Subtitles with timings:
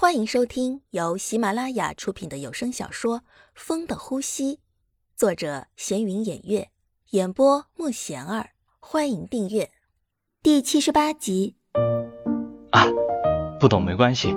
[0.00, 3.18] 欢迎收听由喜马拉雅出品的有声小说
[3.52, 4.54] 《风的呼吸》，
[5.16, 6.68] 作者闲云掩月，
[7.10, 8.50] 演播慕贤儿。
[8.78, 9.72] 欢迎订阅
[10.40, 11.56] 第七十八集。
[12.70, 12.86] 啊，
[13.58, 14.36] 不懂没关系。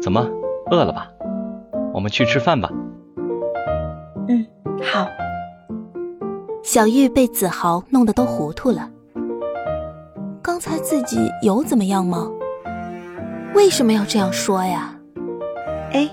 [0.00, 0.26] 怎么
[0.70, 1.12] 饿了吧？
[1.92, 2.70] 我们去吃饭吧。
[4.26, 4.46] 嗯，
[4.82, 5.06] 好。
[6.62, 8.90] 小玉被子豪弄得都糊涂了。
[10.40, 12.26] 刚才自己有怎么样吗？
[13.54, 14.94] 为什么要这样说呀？
[15.92, 16.08] 哎，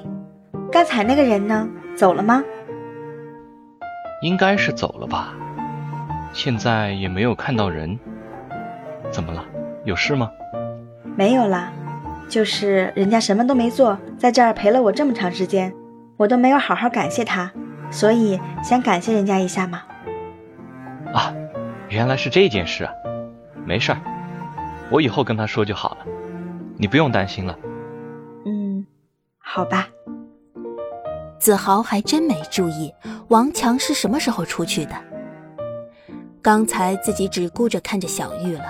[0.71, 1.67] 刚才那个人呢？
[1.95, 2.43] 走了吗？
[4.21, 5.33] 应该是走了吧。
[6.33, 7.97] 现在也没有看到人。
[9.11, 9.43] 怎么了？
[9.85, 10.29] 有事吗？
[11.15, 11.71] 没有啦，
[12.27, 15.73] 就是人家什么都没做，在这儿陪了我这么长时间，
[16.17, 17.51] 我都没有好好感谢他，
[17.89, 19.83] 所以想感谢人家一下嘛。
[21.13, 21.33] 啊，
[21.89, 22.91] 原来是这件事啊。
[23.65, 23.97] 没事儿，
[24.91, 25.97] 我以后跟他说就好了。
[26.77, 27.57] 你不用担心了。
[28.45, 28.85] 嗯，
[29.39, 29.87] 好吧。
[31.39, 32.93] 子豪还真没注意
[33.29, 34.95] 王强是什么时候出去的。
[36.41, 38.65] 刚才自己只顾着看着小玉了，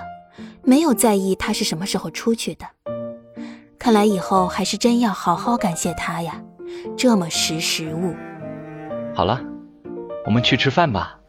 [0.64, 2.66] 没有在意他是什么时候出去的。
[3.78, 6.42] 看来以后还是真要好好感谢他呀，
[6.98, 8.16] 这么识时务。
[9.14, 9.42] 好了，
[10.26, 11.20] 我们去吃饭吧。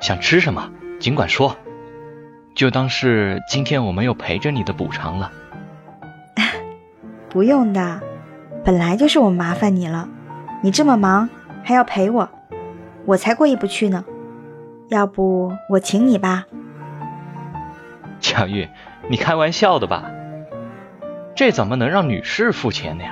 [0.00, 1.56] 想吃什么尽管说，
[2.54, 5.32] 就当是今天我没有陪着你的补偿了。
[7.34, 8.00] 不用的，
[8.64, 10.08] 本来就是我麻烦你了，
[10.62, 11.28] 你这么忙
[11.64, 12.28] 还要陪我，
[13.06, 14.04] 我才过意不去呢。
[14.88, 16.44] 要不我请你吧。
[18.20, 18.68] 巧玉，
[19.08, 20.04] 你开玩笑的吧？
[21.34, 23.04] 这怎么能让女士付钱呢？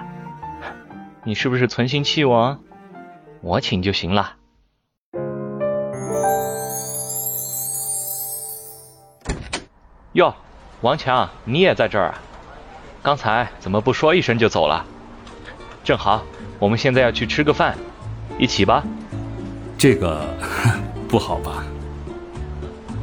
[1.25, 2.61] 你是不是存心气我？
[3.41, 4.35] 我请就行了。
[10.13, 10.33] 哟，
[10.81, 12.23] 王强，你也在这儿啊？
[13.03, 14.85] 刚才怎么不说一声就走了？
[15.83, 16.23] 正好，
[16.61, 17.77] 我们现在要去吃个饭，
[18.39, 18.85] 一起吧。
[19.77, 20.25] 这个
[21.09, 21.65] 不好吧？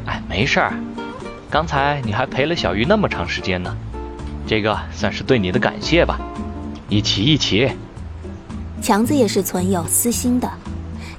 [0.06, 0.74] 哎，没事儿。
[1.50, 3.76] 刚才你还陪了小玉那么长时间呢，
[4.48, 6.18] 这个算是对你的感谢吧。
[6.88, 7.70] 一起一起。
[8.82, 10.50] 强子也是存有私心的，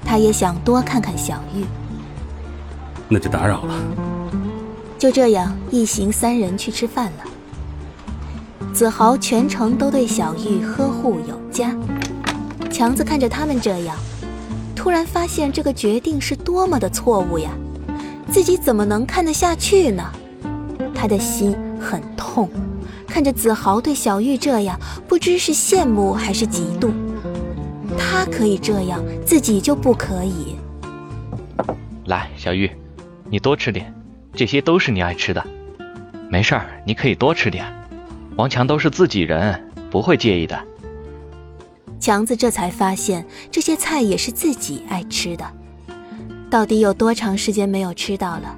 [0.03, 1.63] 他也想多看看小玉。
[3.07, 3.75] 那就打扰了。
[4.97, 7.30] 就这样，一行三人去吃饭了。
[8.73, 11.75] 子豪全程都对小玉呵护有加，
[12.71, 13.95] 强子看着他们这样，
[14.75, 17.51] 突然发现这个决定是多么的错误呀！
[18.29, 20.03] 自己怎么能看得下去呢？
[20.95, 22.49] 他的心很痛，
[23.07, 26.91] 看着子豪对小玉这样，不知是羡慕还是嫉妒。
[27.97, 30.55] 他可以这样，自己就不可以。
[32.05, 32.71] 来，小玉，
[33.29, 33.93] 你多吃点，
[34.33, 35.45] 这些都是你爱吃的，
[36.29, 37.65] 没事儿，你可以多吃点。
[38.37, 40.59] 王强都是自己人，不会介意的。
[41.99, 45.45] 强子这才发现，这些菜也是自己爱吃的。
[46.49, 48.57] 到底有多长时间没有吃到了？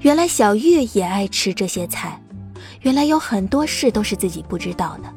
[0.00, 2.20] 原来小玉也爱吃这些菜。
[2.82, 5.12] 原来有很多事都是自己不知道的，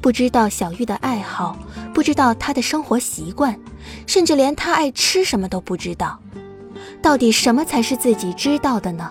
[0.00, 1.56] 不知道小玉的爱好，
[1.92, 3.58] 不知道她的生活习惯，
[4.06, 6.18] 甚至连她爱吃什么都不知道。
[7.00, 9.08] 到底什么才是自己知道的呢？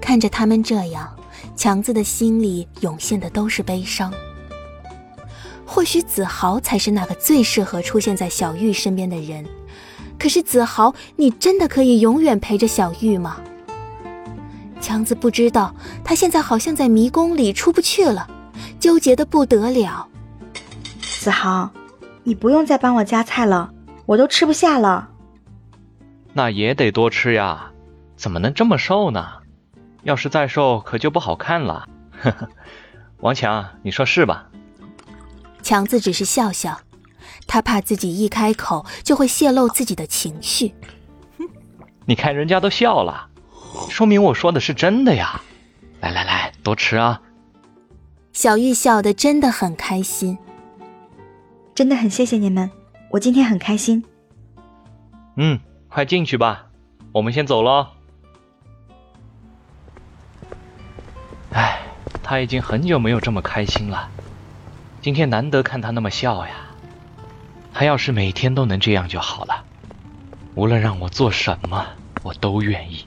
[0.00, 1.14] 看着他们这样。
[1.60, 4.10] 强子的心里涌现的都是悲伤。
[5.66, 9.44] 或许子豪才是那个最适合出现在小玉身边的人，
[10.18, 13.42] 可是子豪，你真的可以永远陪着小玉吗？
[14.80, 18.26] 强子不知道，他现在好像在迷宫里出不去了，
[18.78, 20.08] 纠结的不得了。
[21.02, 21.68] 子豪，
[22.24, 23.70] 你不用再帮我夹菜了，
[24.06, 25.10] 我都吃不下了。
[26.32, 27.70] 那也得多吃呀，
[28.16, 29.39] 怎么能这么瘦呢？
[30.02, 31.88] 要是再瘦，可就不好看了。
[32.20, 32.48] 呵呵，
[33.18, 34.46] 王强，你说是吧？
[35.62, 36.80] 强子只是笑笑，
[37.46, 40.74] 他怕自己一开口就会泄露自己的情绪。
[42.06, 43.28] 你看人家都笑了，
[43.88, 45.40] 说明我说的是真的呀。
[46.00, 47.20] 来来来，多吃啊！
[48.32, 50.38] 小玉笑得真的很开心，
[51.74, 52.70] 真的很谢谢你们，
[53.10, 54.02] 我今天很开心。
[55.36, 56.66] 嗯，快进去吧，
[57.12, 57.86] 我们先走喽。
[62.30, 64.08] 他已经很久没有这么开心了，
[65.02, 66.52] 今天难得看他那么笑呀。
[67.74, 69.64] 他要是每天都能这样就好了，
[70.54, 71.84] 无论让我做什么，
[72.22, 73.04] 我都愿意。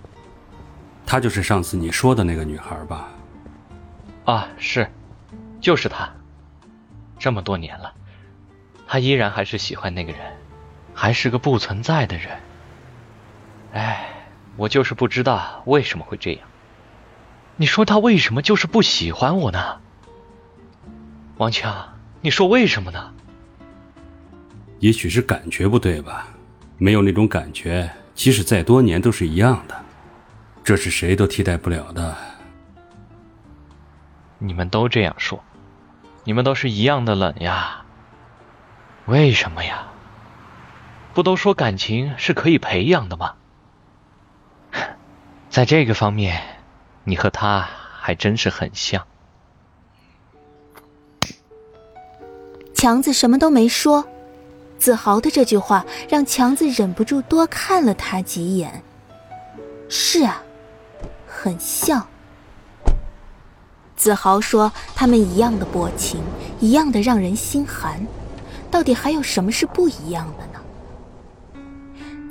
[1.06, 3.08] 她就是上次你说的那个女孩吧？
[4.26, 4.92] 啊，是，
[5.62, 6.12] 就是她。
[7.18, 7.94] 这么多年了，
[8.86, 10.20] 她依然还是喜欢那个人，
[10.94, 12.38] 还是个不存在的人。
[13.72, 14.06] 唉，
[14.58, 16.42] 我就是不知道为什么会这样。
[17.56, 19.80] 你说他为什么就是不喜欢我呢？
[21.38, 23.14] 王强，你说为什么呢？
[24.80, 26.28] 也许是感觉不对吧，
[26.78, 29.76] 没有那种感觉，即使再多年都是一样的，
[30.64, 32.16] 这是谁都替代不了的。
[34.40, 35.42] 你们都这样说，
[36.24, 37.86] 你们都是一样的冷呀。
[39.06, 39.88] 为什么呀？
[41.14, 43.36] 不都说感情是可以培养的吗？
[45.50, 46.42] 在这个方面，
[47.06, 47.68] 你和他
[48.00, 49.06] 还真是很像。
[52.74, 54.06] 强子什么都没说，
[54.78, 58.84] 子豪的这句话让强子忍不住多看了他几眼。
[59.88, 60.44] 是啊，
[61.28, 62.06] 很像。
[63.96, 66.22] 子豪说他们一样的薄情，
[66.60, 68.06] 一样的让人心寒，
[68.70, 70.60] 到底还有什么是不一样的呢？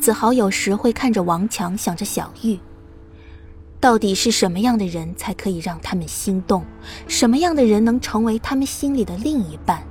[0.01, 2.59] 子豪有时会看着王强，想着小玉。
[3.83, 6.65] 到底是什么样的人才可以让他们心动？
[7.09, 9.83] 什么样的人能成为他们心里的另一半？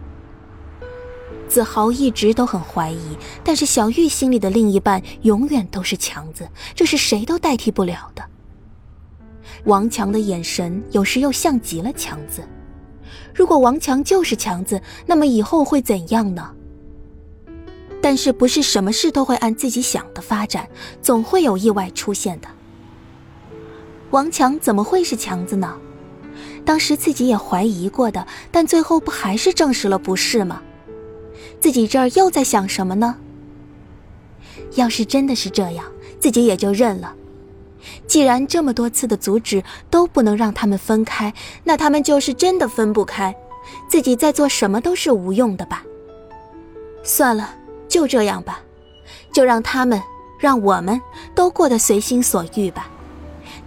[1.49, 8.23] 子豪一直都很怀疑，但是小玉心里的另一半永远都是强子，这是谁都代替不了的。
[9.65, 12.47] 王强的眼神有时又像极了强子。
[13.35, 16.49] 如果王强就是强子，那么以后会怎样呢？
[18.01, 20.69] 但是不是什么事都会按自己想的发展，
[21.01, 22.47] 总会有意外出现的。
[24.11, 25.75] 王强怎么会是强子呢？
[26.63, 30.61] 当时自己也怀疑过的，但最后不还是证实了不是吗？
[31.59, 33.15] 自己这儿又在想什么呢？
[34.75, 35.85] 要是真的是这样，
[36.19, 37.15] 自己也就认了。
[38.05, 43.35] 既然这么多次的阻止都不能让他们分开，那他们就是真的分不开。
[43.87, 45.83] 自己再做什么都是无用的吧。
[47.03, 47.55] 算了，
[47.87, 48.59] 就这样吧，
[49.33, 50.01] 就让他们，
[50.37, 51.01] 让我们
[51.33, 52.90] 都过得随心所欲吧。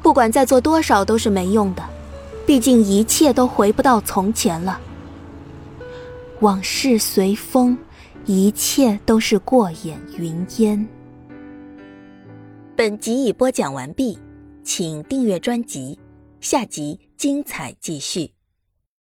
[0.05, 1.83] 不管再做多少都是没用的，
[2.47, 4.79] 毕竟一切都回不到从前了。
[6.41, 7.79] 往事随风，
[8.27, 10.87] 一切都是过眼云烟。
[12.77, 14.19] 本集已播讲完毕，
[14.63, 15.99] 请订阅专辑，
[16.39, 18.34] 下集精彩继续。